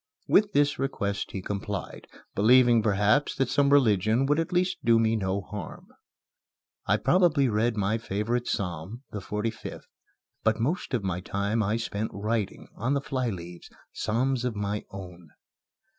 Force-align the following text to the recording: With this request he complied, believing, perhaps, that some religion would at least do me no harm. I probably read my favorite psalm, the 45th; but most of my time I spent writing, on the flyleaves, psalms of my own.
With 0.27 0.53
this 0.53 0.79
request 0.79 1.29
he 1.29 1.43
complied, 1.43 2.07
believing, 2.33 2.81
perhaps, 2.81 3.35
that 3.35 3.49
some 3.51 3.69
religion 3.71 4.25
would 4.25 4.39
at 4.39 4.51
least 4.51 4.83
do 4.83 4.97
me 4.97 5.15
no 5.15 5.41
harm. 5.41 5.89
I 6.87 6.97
probably 6.97 7.47
read 7.47 7.77
my 7.77 7.99
favorite 7.99 8.47
psalm, 8.47 9.03
the 9.11 9.19
45th; 9.19 9.83
but 10.41 10.59
most 10.59 10.95
of 10.95 11.03
my 11.03 11.19
time 11.21 11.61
I 11.61 11.77
spent 11.77 12.09
writing, 12.15 12.67
on 12.75 12.95
the 12.95 12.99
flyleaves, 13.01 13.69
psalms 13.93 14.43
of 14.43 14.55
my 14.55 14.85
own. 14.89 15.29